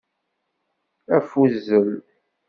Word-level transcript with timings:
Afuzzel. 1.17 1.91